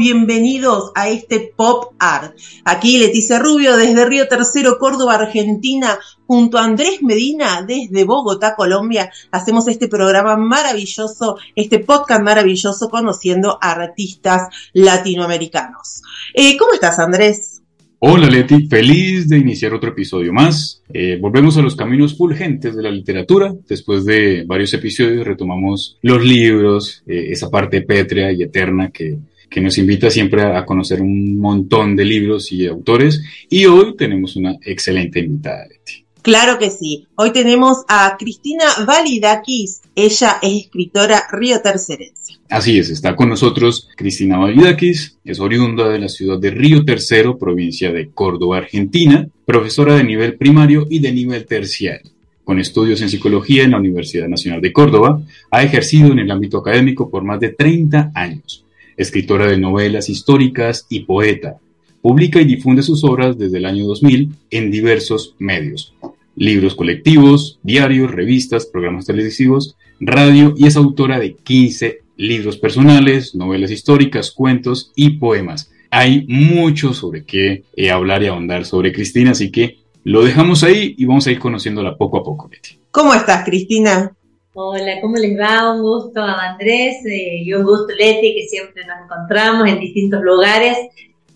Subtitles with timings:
[0.00, 2.34] Bienvenidos a este Pop Art.
[2.64, 9.12] Aquí Leticia Rubio desde Río Tercero, Córdoba, Argentina, junto a Andrés Medina desde Bogotá, Colombia.
[9.30, 16.00] Hacemos este programa maravilloso, este podcast maravilloso conociendo a artistas latinoamericanos.
[16.32, 17.60] Eh, ¿Cómo estás, Andrés?
[17.98, 20.82] Hola Leti, feliz de iniciar otro episodio más.
[20.94, 23.54] Eh, volvemos a los caminos fulgentes de la literatura.
[23.68, 29.18] Después de varios episodios retomamos los libros, eh, esa parte pétrea y eterna que,
[29.50, 33.20] que nos invita siempre a conocer un montón de libros y autores.
[33.50, 36.06] Y hoy tenemos una excelente invitada, Leti.
[36.22, 37.06] Claro que sí.
[37.16, 39.82] Hoy tenemos a Cristina Validakis.
[39.94, 42.34] Ella es escritora río tercerense.
[42.48, 47.38] Así es, está con nosotros Cristina Validakis, es oriunda de la ciudad de Río Tercero,
[47.38, 52.10] provincia de Córdoba, Argentina, profesora de nivel primario y de nivel terciario.
[52.42, 56.58] Con estudios en psicología en la Universidad Nacional de Córdoba, ha ejercido en el ámbito
[56.58, 58.64] académico por más de 30 años.
[59.00, 61.58] Escritora de novelas históricas y poeta,
[62.02, 65.92] Publica y difunde sus obras desde el año 2000 en diversos medios,
[66.34, 73.70] libros colectivos, diarios, revistas, programas televisivos, radio y es autora de 15 libros personales, novelas
[73.70, 75.70] históricas, cuentos y poemas.
[75.90, 80.94] Hay mucho sobre qué eh, hablar y ahondar sobre Cristina, así que lo dejamos ahí
[80.96, 82.78] y vamos a ir conociéndola poco a poco, Leti.
[82.90, 84.16] ¿Cómo estás, Cristina?
[84.52, 85.72] Hola, ¿cómo les va?
[85.72, 90.20] Un gusto a Andrés eh, y un gusto Leti, que siempre nos encontramos en distintos
[90.22, 90.76] lugares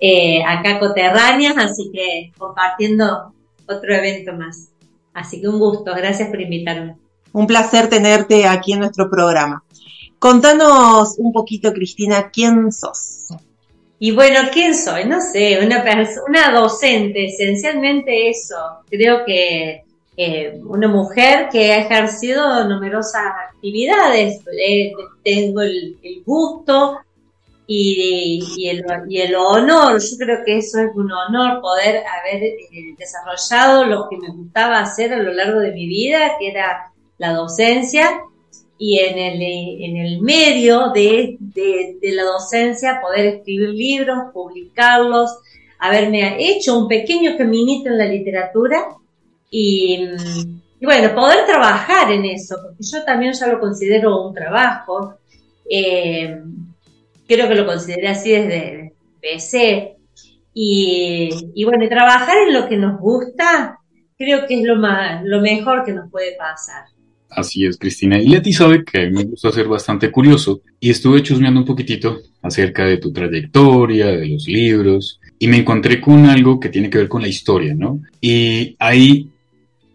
[0.00, 3.32] eh, acá coterráneas, así que compartiendo
[3.68, 4.70] otro evento más.
[5.12, 6.96] Así que un gusto, gracias por invitarme.
[7.32, 9.62] Un placer tenerte aquí en nuestro programa.
[10.18, 13.28] Contanos un poquito, Cristina, ¿quién sos?
[14.00, 15.04] Y bueno, ¿quién soy?
[15.04, 15.84] No sé, una,
[16.26, 18.56] una docente, esencialmente eso.
[18.90, 19.83] Creo que
[20.16, 24.40] eh, una mujer que ha ejercido numerosas actividades.
[24.56, 24.92] Eh,
[25.24, 27.00] tengo el, gusto
[27.66, 32.58] y, el, honor, yo creo que eso es un honor poder haber eh,
[32.96, 37.32] desarrollado lo que me gustaba hacer a lo largo de mi vida, que era la
[37.32, 38.20] docencia,
[38.78, 39.42] y en el,
[39.82, 45.30] en el medio de, de, la docencia poder escribir libros, publicarlos,
[45.78, 48.84] haberme hecho un pequeño caminito en la literatura
[49.50, 50.06] y,
[50.80, 55.14] y bueno, poder trabajar en eso, porque yo también ya lo considero un trabajo.
[55.70, 56.40] Eh,
[57.26, 59.96] creo que lo consideré así desde PC.
[60.52, 63.78] Y, y bueno, trabajar en lo que nos gusta,
[64.16, 66.84] creo que es lo, más, lo mejor que nos puede pasar.
[67.30, 68.20] Así es, Cristina.
[68.20, 72.84] Y Leti sabe que me gusta ser bastante curioso y estuve chusmeando un poquitito acerca
[72.84, 77.08] de tu trayectoria, de los libros, y me encontré con algo que tiene que ver
[77.08, 78.00] con la historia, ¿no?
[78.20, 79.30] Y ahí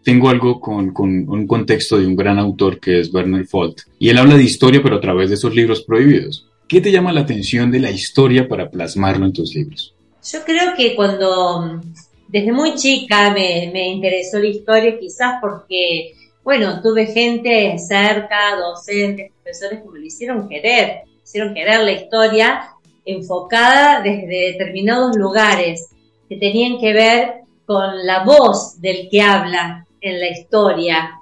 [0.02, 4.08] tengo algo con, con un contexto de un gran autor que es Werner Folt, y
[4.08, 6.46] él habla de historia, pero a través de esos libros prohibidos.
[6.68, 9.94] ¿Qué te llama la atención de la historia para plasmarlo en tus libros?
[10.24, 11.80] Yo creo que cuando
[12.28, 16.12] desde muy chica me, me interesó la historia, quizás porque,
[16.44, 22.70] bueno, tuve gente cerca, docentes, profesores que me lo hicieron querer, hicieron querer la historia
[23.04, 25.88] enfocada desde determinados lugares
[26.28, 27.34] que tenían que ver
[27.66, 31.18] con la voz del que habla en la historia.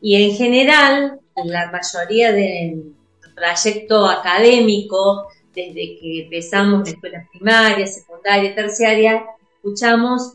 [0.00, 2.92] Y en general, la mayoría de,
[3.36, 9.24] trayecto académico, desde que empezamos de escuela primaria, secundaria, terciaria,
[9.56, 10.32] escuchamos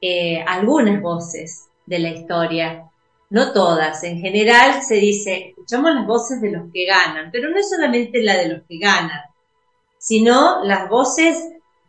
[0.00, 2.90] eh, algunas voces de la historia,
[3.30, 4.02] no todas.
[4.02, 8.22] En general se dice, escuchamos las voces de los que ganan, pero no es solamente
[8.22, 9.22] la de los que ganan,
[9.98, 11.36] sino las voces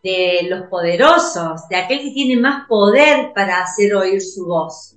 [0.04, 4.96] de los poderosos, de aquel que tiene más poder para hacer oír su voz.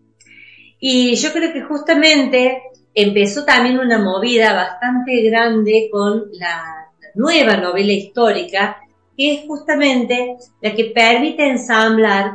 [0.85, 2.61] Y yo creo que justamente
[2.93, 8.79] empezó también una movida bastante grande con la nueva novela histórica,
[9.17, 12.33] que es justamente la que permite ensamblar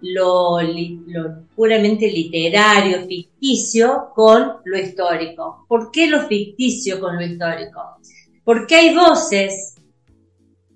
[0.00, 0.56] lo,
[1.54, 5.66] puramente literario, ficticio, con lo histórico.
[5.68, 7.82] ¿Por qué lo ficticio con lo histórico?
[8.42, 9.74] Porque hay voces,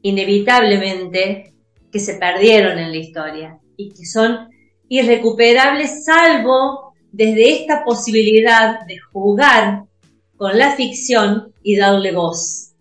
[0.03, 1.55] inevitablemente,
[1.91, 4.51] que se perdieron en la historia y que son
[4.91, 6.85] irrecuperables salvo
[7.15, 9.85] desde esta posibilidad de jugar
[10.37, 12.73] con la ficción y darle voz.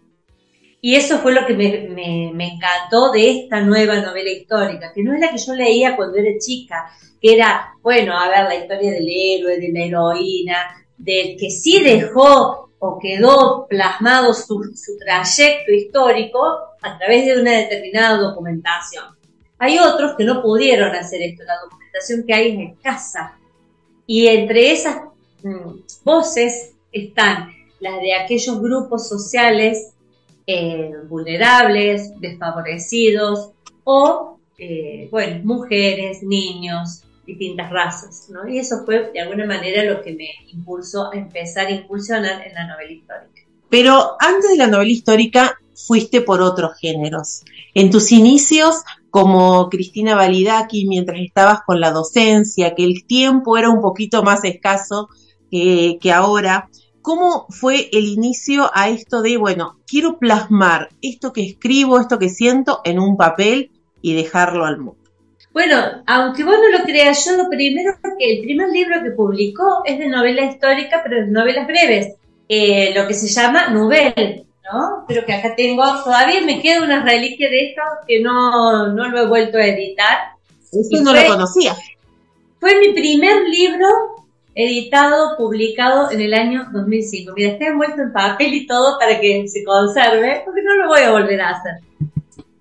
[0.82, 5.20] Y eso fue lo que me, encantó de esta nueva novela histórica, que no es
[5.20, 6.90] la que yo leía cuando era chica,
[7.22, 10.58] que era, bueno, a ver, la historia del héroe, de la heroína,
[10.98, 16.40] del que sí dejó o quedó plasmado su, su trayecto histórico
[16.82, 19.06] a través de una determinada documentación.
[19.60, 23.38] Hay otros que no pudieron hacer esto, la documentación que hay es escasa.
[24.06, 24.98] Y entre esas
[25.44, 29.94] mm, voces están las de aquellos grupos sociales
[30.48, 33.52] eh, vulnerables, desfavorecidos
[33.84, 38.48] o, eh, bueno, mujeres, niños, distintas razas, ¿no?
[38.48, 42.54] Y eso fue de alguna manera lo que me impulsó a empezar a incursionar en
[42.54, 43.42] la novela histórica.
[43.70, 47.44] Pero antes de la novela histórica fuiste por otros géneros.
[47.74, 48.76] En tus inicios
[49.13, 54.44] como Cristina Validaki, mientras estabas con la docencia, que el tiempo era un poquito más
[54.44, 55.07] escaso
[55.51, 56.68] que, ahora,
[57.04, 62.30] ¿Cómo fue el inicio a esto de, bueno, quiero plasmar esto que escribo, esto que
[62.30, 63.71] siento en un papel
[64.01, 65.04] y dejarlo al mundo?
[65.51, 65.75] Bueno,
[66.07, 70.00] aunque vos no lo creas, yo lo primero que el primer libro que publicó es
[70.00, 72.15] de novela histórica, pero de novelas breves,
[72.48, 75.06] eh, lo que se llama Novel, ¿no?
[75.07, 79.19] Pero que acá tengo, todavía me queda una reliquia de esto que no, no lo
[79.19, 80.33] he vuelto a editar.
[80.71, 81.75] Eso no lo conocía.
[82.60, 83.88] Fue mi primer libro
[84.56, 87.33] editado, publicado en el año 2005.
[87.36, 91.01] Mira, está envuelto en papel y todo para que se conserve, porque no lo voy
[91.01, 91.74] a volver a hacer.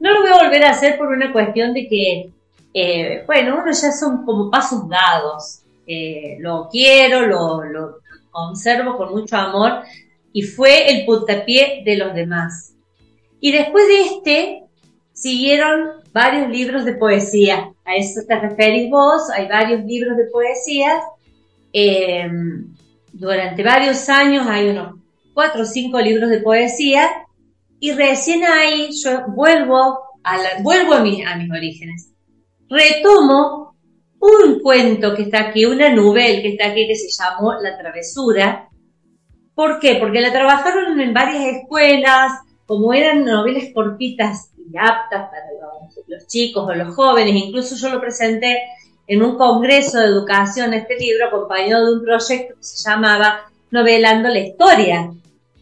[0.00, 2.30] No lo voy a volver a hacer por una cuestión de que,
[2.74, 5.60] eh, bueno, uno ya son como pasos dados.
[5.86, 7.98] Eh, lo quiero, lo, lo,
[8.30, 9.82] conservo con mucho amor
[10.32, 12.74] y fue el puntapié de los demás.
[13.40, 14.62] Y después de este,
[15.12, 17.72] siguieron varios libros de poesía.
[17.84, 21.00] A eso te referís vos, hay varios libros de poesía
[21.72, 22.28] eh,
[23.12, 24.96] durante varios años hay unos
[25.32, 27.08] cuatro o cinco libros de poesía
[27.80, 32.10] y recién ahí yo vuelvo a, vuelvo a, mis, a mis orígenes.
[32.68, 33.74] Retomo
[34.20, 38.68] un cuento que está aquí, una novela que está aquí que se llamó La Travesura.
[39.54, 39.96] ¿Por qué?
[39.96, 45.46] Porque la trabajaron en varias escuelas, como eran novelas cortitas y aptas para
[46.06, 48.62] los, chicos o los jóvenes, incluso yo lo presenté
[49.06, 53.40] en un congreso de educación este libro acompañado de un proyecto que se llamaba
[53.70, 55.12] Novelando la Historia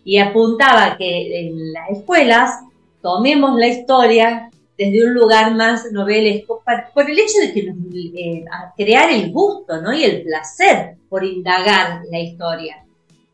[0.04, 2.60] y apuntaba que en las escuelas
[3.02, 6.62] tomemos la historia desde un lugar más novelesco
[6.94, 8.44] por el hecho de que eh,
[8.76, 9.92] crear el gusto ¿no?
[9.92, 12.84] y el placer por indagar la historia.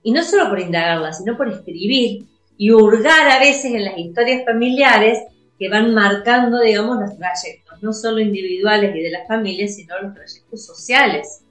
[0.06, 2.26] Y no solo por indagarla, sino por escribir
[2.56, 5.18] y hurgar a veces en las historias familiares
[5.58, 10.14] que van marcando, digamos, los trayectos, no solo individuales y de las familias, sino los
[10.14, 11.42] trayectos sociales.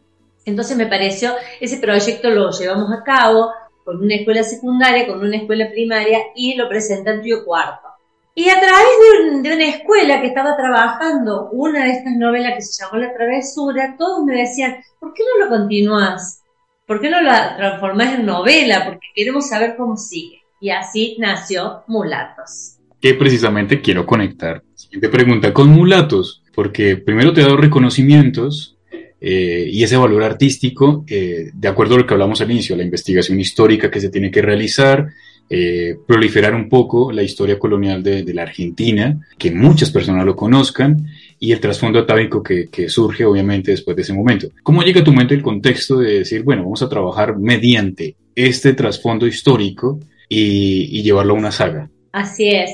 [0.45, 3.51] Entonces me pareció, ese proyecto lo llevamos a cabo
[3.83, 7.89] con una escuela secundaria, con una escuela primaria y lo presenté en Río Cuarto.
[8.35, 12.81] Y a través de, una escuela que estaba trabajando una de estas novelas que se
[12.81, 16.41] llamó La Travesura, todos me decían, ¿por qué no lo continúas?
[16.85, 18.85] ¿Por qué no la transformás en novela?
[18.85, 20.41] Porque queremos saber cómo sigue.
[20.59, 24.63] Y así nació Mulatos que precisamente quiero conectar.
[24.73, 28.77] Siguiente pregunta, con mulatos, porque primero te ha dado reconocimientos
[29.21, 32.83] eh, y ese valor artístico, eh, de acuerdo a lo que hablamos al inicio, la
[32.83, 35.07] investigación histórica que se tiene que realizar,
[35.48, 41.05] eh, proliferar un poco la historia colonial de, la Argentina, que muchas personas lo conozcan,
[41.39, 44.48] y el trasfondo atávico que, surge obviamente después de ese momento.
[44.63, 48.74] ¿Cómo llega a tu mente el contexto de decir, bueno, vamos a trabajar mediante este
[48.74, 50.00] trasfondo histórico
[50.30, 51.89] y llevarlo a una saga?
[52.12, 52.72] Así es.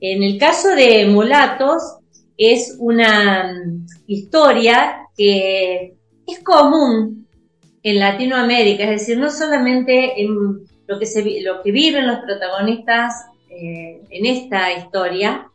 [0.00, 1.82] En el caso de Mulatos,
[2.36, 5.94] es una mm, historia que
[6.26, 7.26] es común
[7.82, 10.98] en Latinoamérica, es decir, no solamente en lo
[11.62, 13.14] que, viven los protagonistas
[13.50, 15.48] eh, en esta historia,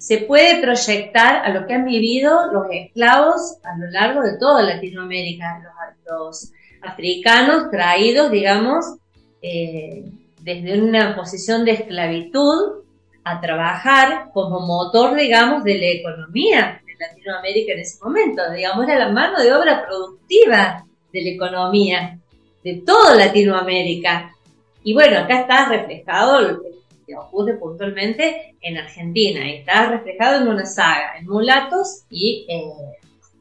[0.00, 4.62] se puede proyectar a lo que han vivido los esclavos a lo largo de toda
[4.62, 5.62] Latinoamérica,
[6.08, 6.52] los,
[6.82, 8.96] africanos traídos, digamos,
[9.42, 10.02] eh,
[10.40, 12.84] desde una posición de esclavitud
[13.24, 18.42] a trabajar como motor, digamos, de la economía de Latinoamérica en ese momento.
[18.50, 22.18] Digamos, era la mano de obra productiva de la economía
[22.64, 24.34] de toda Latinoamérica.
[24.82, 26.62] Y bueno, acá está reflejado
[27.10, 29.48] que ocurre puntualmente en Argentina.
[29.48, 32.98] Y está reflejado en una saga, en Mulatos y eh,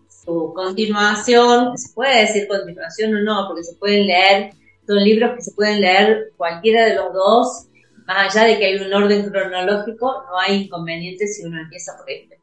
[0.10, 4.52] su continuación, se puede decir continuación o no, porque se pueden leer
[4.90, 7.68] son libros que se pueden leer cualquiera de los dos,
[8.08, 12.10] más allá de que hay un orden cronológico, no hay inconveniente si uno empieza por
[12.10, 12.40] este.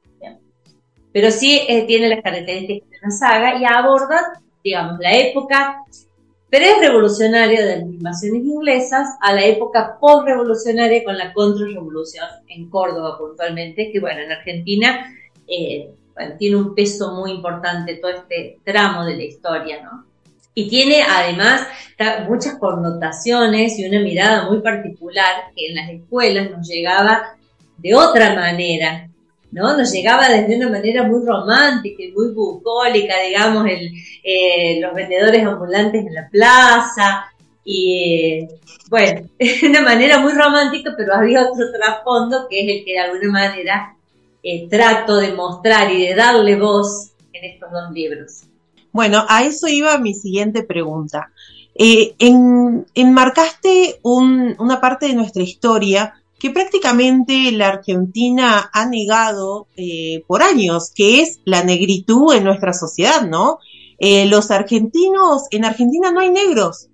[1.12, 5.83] Pero sí eh, tiene las características de una saga y aborda, digamos, la época
[6.56, 13.90] pre-revolucionaria de las invasiones inglesas a la época post-revolucionaria con la contrarrevolución en Córdoba puntualmente,
[13.92, 15.14] que bueno, en Argentina
[15.46, 15.90] eh,
[16.38, 20.06] tiene un peso muy importante todo este tramo de la historia, ¿no?
[20.54, 21.66] Y tiene además
[22.26, 27.36] muchas connotaciones y una mirada muy particular que en las escuelas nos llegaba
[27.76, 29.10] de otra manera,
[29.56, 29.75] ¿no?
[29.75, 33.90] Nos llegaba desde una manera muy romántica y muy bucólica, digamos, el,
[34.22, 37.25] eh, los vendedores ambulantes en la plaza,
[37.64, 38.46] y
[38.90, 42.98] bueno, de una manera muy romántica, pero había otro trasfondo que es el que de
[42.98, 43.96] alguna manera
[44.42, 48.42] eh, trato de mostrar y de darle voz en estos dos libros.
[48.92, 51.32] Bueno, a eso iba mi siguiente pregunta.
[51.75, 52.14] Eh,
[52.94, 60.93] enmarcaste una parte de nuestra historia que prácticamente la Argentina ha negado eh, por años,
[60.95, 63.59] que es la negritud en nuestra sociedad, ¿no?
[63.99, 66.88] Eh, los argentinos, en Argentina no hay negros,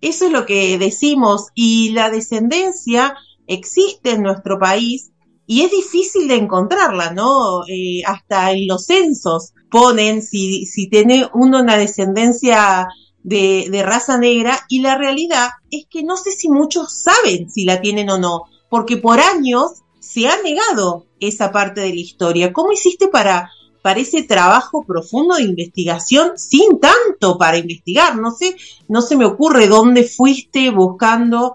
[0.00, 3.14] eso es lo que decimos, y la descendencia
[3.46, 5.10] existe en nuestro país
[5.46, 7.62] y es difícil de encontrarla, ¿no?
[7.68, 12.88] Eh, hasta en los censos ponen si, si tiene uno una descendencia
[13.22, 17.64] de, de raza negra y la realidad es que no sé si muchos saben si
[17.64, 22.52] la tienen o no porque por años se ha negado esa parte de la historia.
[22.52, 23.50] ¿Cómo hiciste para,
[23.82, 28.16] para ese trabajo profundo de investigación sin tanto para investigar?
[28.16, 28.56] No sé,
[28.88, 31.54] no se me ocurre dónde fuiste buscando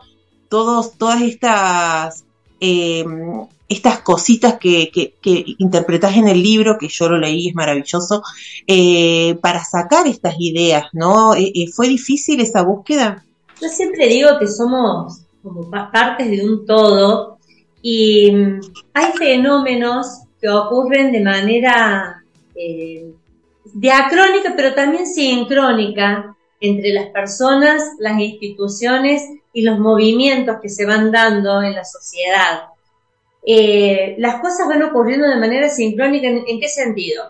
[0.49, 2.25] todos, todas estas,
[2.59, 5.15] em, estas cositas que, que,
[5.57, 8.21] interpretás en el libro, que yo lo leí, es maravilloso,
[8.67, 11.33] eh, para sacar estas ideas, ¿no?
[11.33, 13.25] Eh, eh, ¿Fue difícil esa búsqueda?
[13.59, 17.37] Yo siempre digo que somos como partes de un todo
[17.81, 18.61] y mm,
[18.93, 22.23] hay fenómenos que ocurren de manera
[22.55, 23.11] eh,
[23.73, 29.21] diacrónica, pero también sincrónica entre las personas, las instituciones
[29.51, 32.63] y los movimientos que se van dando en la sociedad.
[33.45, 37.25] Eh, las cosas van ocurriendo de manera sincrónica, ¿en, qué sentido?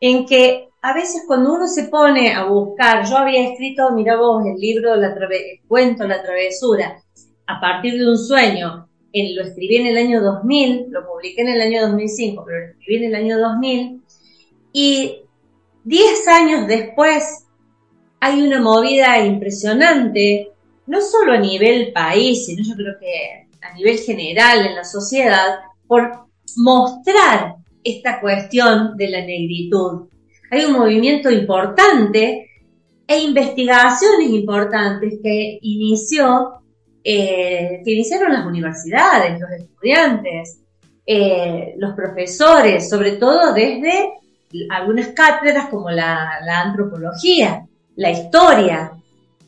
[0.00, 4.44] En que a veces cuando uno se pone a buscar, yo había escrito, mira vos,
[4.44, 7.02] el libro, el cuento La Travesura,
[7.46, 8.88] a partir de un sueño.
[9.12, 12.96] lo escribí en el año 2000, lo publiqué en el año 2005, pero lo escribí
[12.96, 14.02] en el año 2000.
[14.72, 15.20] Y
[15.84, 17.46] 10 años después
[18.20, 20.52] hay una movida impresionante,
[20.86, 25.58] no solo a nivel país, sino yo creo que a nivel general en la sociedad,
[25.86, 30.08] por mostrar esta cuestión de la negritud.
[30.50, 32.50] Hay un movimiento importante
[33.06, 36.63] e investigaciones importantes que inició
[37.06, 40.58] eh, que iniciaron las universidades, los estudiantes,
[41.06, 44.14] eh, los profesores, sobre todo desde
[44.70, 48.92] algunas cátedras como la, antropología, la historia.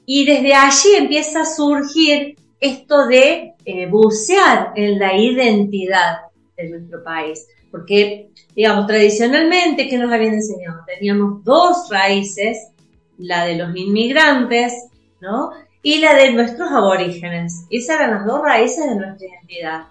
[0.05, 6.19] Y desde allí empieza a surgir esto de eh, bucear en la identidad
[6.59, 7.47] de nuestro país.
[7.71, 10.81] Porque, digamos, tradicionalmente, ¿qué nos habían enseñado?
[10.87, 12.69] Teníamos dos raíces,
[13.17, 14.75] la de los inmigrantes,
[15.23, 15.53] ¿no?
[15.87, 17.65] Y la de nuestros aborígenes.
[17.71, 19.83] Esas eran las dos raíces de nuestra identidad.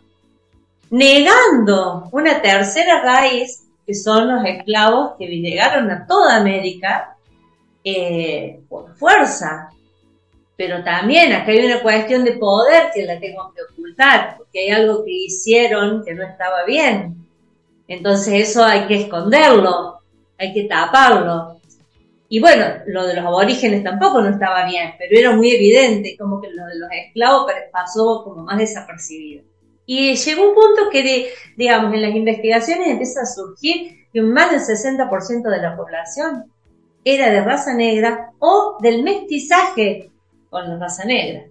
[0.89, 7.15] Negando una tercera raíz, que son los esclavos que llegaron a toda América
[7.81, 9.69] eh, por fuerza.
[10.57, 14.71] Pero también acá hay una cuestión de poder que la tengo que ocultar, porque hay
[14.71, 17.25] algo que hicieron que no estaba bien.
[17.87, 20.01] Entonces eso hay que esconderlo,
[20.37, 21.54] hay que taparlo.
[22.27, 26.41] Y bueno, lo de los aborígenes tampoco no estaba bien, pero era muy evidente, como
[26.41, 29.43] que lo de los esclavos pasó como más desapercibido.
[29.85, 34.61] Y llegó un punto que, digamos, en las investigaciones empieza a surgir que más del
[34.61, 36.51] 60% de la población
[37.03, 40.09] era de raza negra o del mestizaje
[40.49, 41.45] con la raza negra.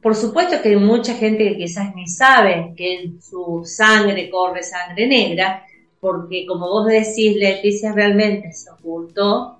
[0.00, 4.62] Por supuesto que hay mucha gente que quizás ni sabe que en su sangre corre
[4.62, 5.64] sangre negra,
[5.98, 9.59] porque como vos decís, Leticia realmente se ocultó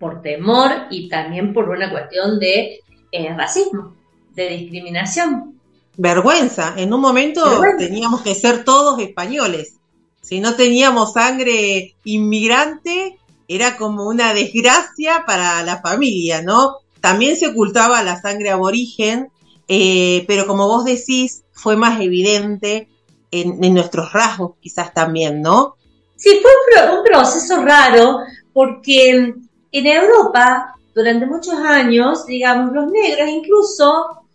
[0.00, 2.80] por temor y también por una cuestión de
[3.12, 3.94] eh, racismo,
[4.34, 5.60] de discriminación.
[5.96, 7.42] Vergüenza, en un momento
[7.78, 9.74] teníamos que ser todos españoles.
[10.22, 16.76] Si no teníamos sangre inmigrante, era como una desgracia para la familia, ¿no?
[17.00, 19.30] También se ocultaba la sangre aborigen,
[19.68, 22.88] eh, pero como vos decís, fue más evidente
[23.30, 25.76] en, nuestros rasgos quizás también, ¿no?
[26.16, 28.18] Sí, fue un proceso raro
[28.52, 29.34] porque
[29.72, 34.26] en Europa, durante muchos años, digamos, los negros incluso,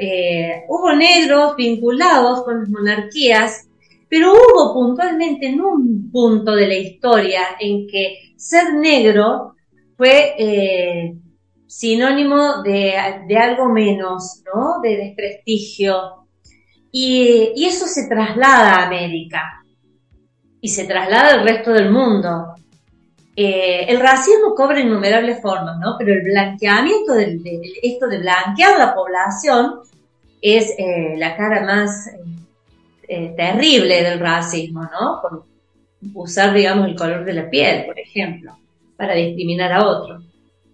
[0.00, 3.68] eh, hubo negros vinculados con las monarquías,
[4.08, 9.54] pero hubo puntualmente en un punto de la historia en que ser negro
[9.96, 11.14] fue, eh,
[11.70, 12.96] sinónimo de,
[13.38, 14.80] algo menos, ¿no?
[14.82, 16.26] De desprestigio.
[16.90, 19.62] Y, eso se traslada a América
[20.60, 22.54] y se traslada al resto del mundo.
[23.42, 25.96] Eh, el racismo cobra innumerables formas, ¿no?
[25.98, 27.40] Pero el blanqueamiento de,
[27.82, 29.80] esto de blanquear la población
[30.42, 32.10] es eh, la cara más
[33.08, 35.22] eh, terrible del racismo, ¿no?
[35.22, 35.44] Por
[36.12, 38.58] usar, digamos, el color de la piel, por ejemplo,
[38.98, 40.20] para discriminar a otro.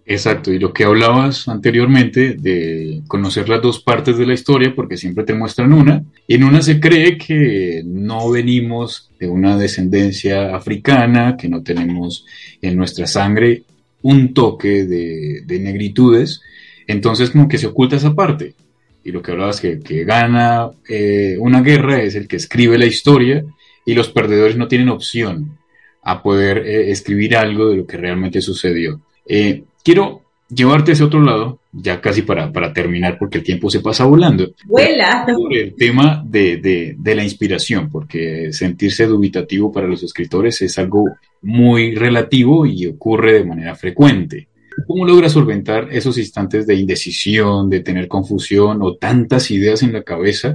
[0.09, 4.95] Exacto, y lo que hablabas anteriormente de conocer las dos partes de la historia, porque
[4.95, 11.35] siempre te muestran una, en una se cree que no venimos de una descendencia africana,
[11.35, 12.25] que no tenemos
[12.61, 13.63] en nuestra sangre
[14.01, 16.39] un toque de, negritudes,
[16.87, 18.53] entonces como que se oculta esa parte.
[19.03, 22.85] Y lo que hablabas que, que gana eh, una guerra es el que escribe la
[22.85, 23.43] historia
[23.85, 25.57] y los perdedores no tienen opción
[26.01, 29.01] a poder eh, escribir algo de lo que realmente sucedió.
[29.25, 33.69] Eh, quiero llevarte a ese otro lado, ya casi para, para terminar, porque el tiempo
[33.69, 34.51] se pasa volando.
[34.65, 35.25] Vuela.
[35.49, 41.05] el tema de, de, la inspiración, porque sentirse dubitativo para los escritores es algo
[41.41, 44.49] muy relativo y ocurre de manera frecuente.
[44.85, 50.03] ¿Cómo logras solventar esos instantes de indecisión, de tener confusión o tantas ideas en la
[50.03, 50.51] cabeza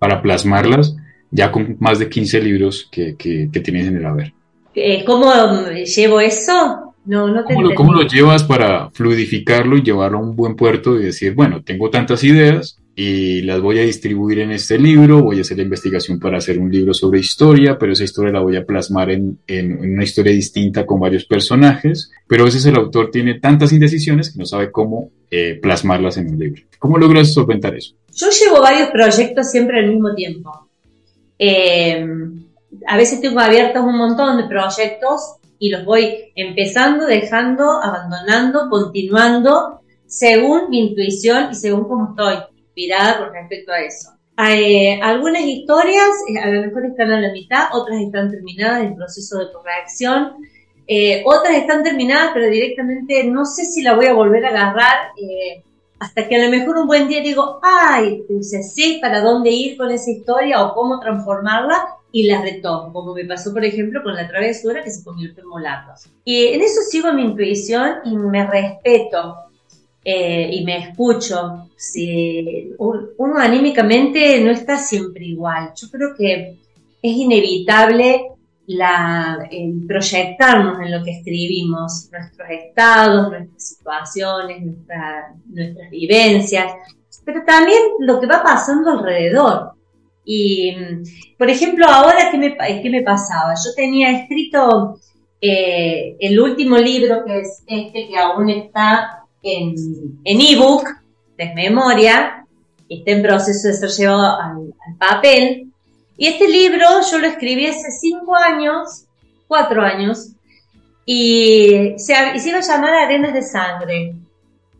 [0.00, 0.96] para plasmarlas
[1.30, 4.32] ya con más de 15 libros que, que, que tienes en el haber?
[4.74, 5.32] Eh, ¿Cómo
[5.70, 6.91] llevo eso?
[7.04, 10.98] No, no ¿Cómo, lo, ¿Cómo, lo, llevas para fluidificarlo y llevarlo a un buen puerto
[10.98, 15.38] y decir, bueno, tengo tantas ideas y las voy a distribuir en este libro, voy
[15.38, 18.56] a hacer la investigación para hacer un libro sobre historia, pero esa historia la voy
[18.56, 23.10] a plasmar en, en, una historia distinta con varios personajes, pero a veces el autor
[23.10, 26.62] tiene tantas indecisiones que no sabe cómo eh, plasmarlas en un libro.
[26.78, 27.94] ¿Cómo logras solventar eso?
[28.14, 30.68] Yo llevo varios proyectos siempre al mismo tiempo.
[31.38, 32.06] Eh,
[32.86, 39.80] a veces tengo abiertos un montón de proyectos y los voy empezando, dejando, abandonando, continuando,
[40.06, 44.10] según mi intuición y según cómo estoy inspirada con respecto a eso.
[44.44, 48.96] Eh, algunas historias eh, a lo mejor están a la mitad, otras están terminadas en
[48.96, 50.32] proceso de corrección,
[50.88, 55.12] eh, otras están terminadas pero directamente no sé si la voy a volver a agarrar
[56.00, 59.92] hasta que a lo mejor un buen día digo, ay, sé para dónde ir con
[59.92, 64.28] esa historia o cómo transformarla y la retomo, como me pasó, por ejemplo, con la
[64.28, 66.08] travesura que se convirtió en mulatos.
[66.24, 69.36] Y en eso sigo mi intuición y me respeto
[70.04, 71.70] eh, y me escucho.
[71.74, 75.72] Si uno anímicamente no está siempre igual.
[75.74, 76.58] Yo creo que
[77.00, 78.26] es inevitable
[78.66, 79.48] la,
[79.88, 86.72] proyectarnos en lo que escribimos, nuestros estados, nuestras situaciones, nuestras vivencias,
[87.24, 89.72] pero también lo que va pasando alrededor.
[90.24, 90.74] Y,
[91.36, 93.54] por ejemplo, ahora, ¿qué me, qué me pasaba?
[93.54, 94.98] Yo tenía escrito
[95.40, 99.74] eh, el último libro, que es este, que aún está en
[100.24, 100.84] ebook,
[101.36, 102.46] en Desmemoria,
[102.88, 105.68] está en proceso de ser llevado al, papel.
[106.16, 109.06] Y este libro yo lo escribí hace cinco años,
[109.48, 110.28] cuatro años,
[111.04, 114.14] y se, y se iba a llamar Arenas de Sangre.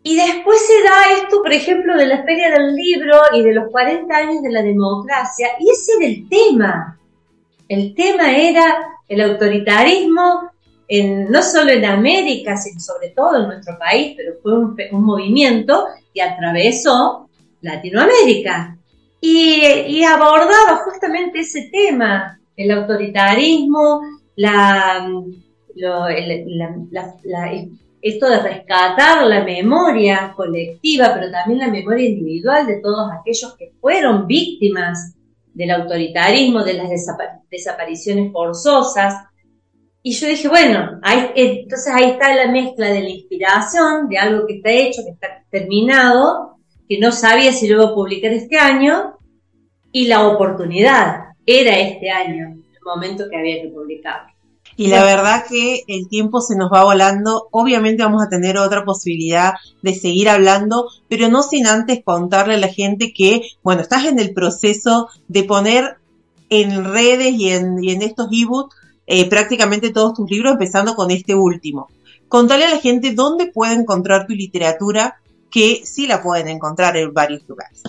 [0.03, 3.71] Y después se da esto, por ejemplo, de la Feria del Libro y de los
[3.71, 6.99] 40 años de la democracia, y ese era el tema.
[7.69, 10.51] El tema era el autoritarismo,
[11.29, 16.21] no solo en América, sino sobre todo en nuestro país, pero fue un, movimiento que
[16.21, 17.29] atravesó
[17.61, 18.77] Latinoamérica.
[19.21, 24.01] Y, abordaba justamente ese tema, el autoritarismo,
[24.35, 25.07] la,
[28.03, 33.71] esto de rescatar la memoria colectiva, pero también la memoria individual de todos aquellos que
[33.79, 35.15] fueron víctimas
[35.53, 36.89] del autoritarismo, de las
[37.49, 39.23] desapariciones forzosas.
[40.01, 40.99] Y yo dije, bueno,
[41.33, 45.45] entonces ahí está la mezcla de la inspiración, de algo que está hecho, que está
[45.49, 46.57] terminado,
[46.89, 49.17] que no sabía si lo iba a publicar este año,
[49.93, 51.27] y la oportunidad.
[51.45, 54.32] Era este año el momento que había que publicarlo.
[54.75, 57.47] Y la verdad que el tiempo se nos va volando.
[57.51, 62.59] Obviamente vamos a tener otra posibilidad de seguir hablando, pero no sin antes contarle a
[62.59, 65.97] la gente que, bueno, estás en el proceso de poner
[66.49, 71.89] en redes y en, estos ebooks eh, prácticamente todos tus libros, empezando con este último.
[72.27, 75.17] Contale a la gente dónde puede encontrar tu literatura,
[75.51, 77.83] que sí la pueden encontrar en varios lugares.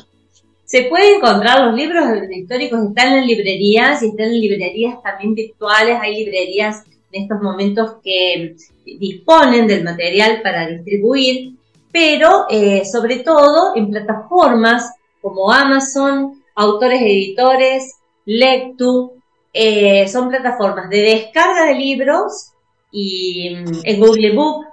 [0.64, 5.98] Se pueden encontrar los libros históricos, están en librerías y están en librerías también virtuales.
[6.00, 11.54] Hay librerías en estos momentos que disponen del material para distribuir,
[11.92, 19.12] pero eh, sobre todo en plataformas como Amazon, autores editores, Lectu,
[19.52, 22.52] eh, son plataformas de descarga de libros
[22.90, 24.66] y mm, en Google Book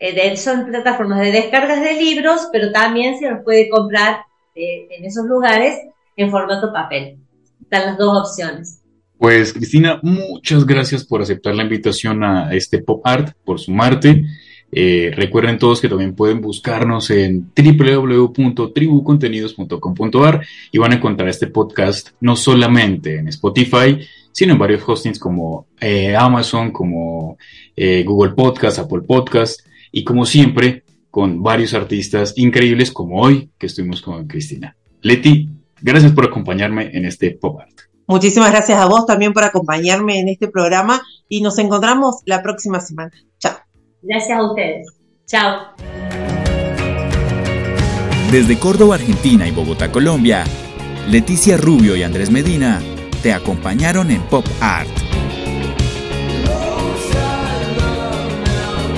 [0.00, 4.24] Eh, son plataformas de descargas de libros, pero también se los puede comprar
[4.54, 5.74] eh, en esos lugares
[6.16, 7.18] en formato papel.
[7.60, 8.80] Están las dos opciones.
[9.18, 14.24] Pues Cristina, muchas gracias por aceptar la invitación a este pop art, por sumarte.
[14.76, 22.08] Eh, recuerden todos que también pueden buscarnos en www.tribucontenidos.com.ar y van a encontrar este podcast
[22.20, 24.00] no solamente en Spotify,
[24.32, 27.38] sino en varios hostings como eh, Amazon, como
[27.76, 29.60] eh, Google Podcast, Apple Podcast
[29.92, 30.82] y como siempre
[31.14, 34.76] con varios artistas increíbles como hoy que estuvimos con Cristina.
[35.00, 35.48] Leti,
[35.80, 37.82] gracias por acompañarme en este pop art.
[38.08, 42.80] Muchísimas gracias a vos también por acompañarme en este programa y nos encontramos la próxima
[42.80, 43.12] semana.
[43.38, 43.54] Chao.
[44.02, 44.88] Gracias a ustedes.
[45.24, 45.76] Chao.
[48.32, 50.42] Desde Córdoba, Argentina y Bogotá, Colombia,
[51.08, 52.82] Leticia Rubio y Andrés Medina
[53.22, 54.88] te acompañaron en Pop Art.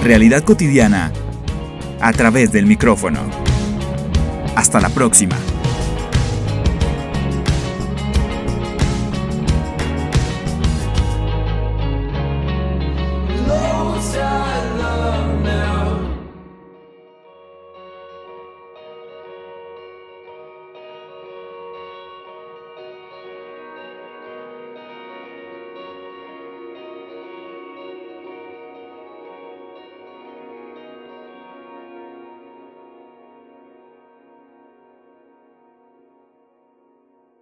[0.02, 1.12] Realidad cotidiana
[2.00, 3.20] a través del micrófono.
[4.54, 5.36] Hasta la próxima.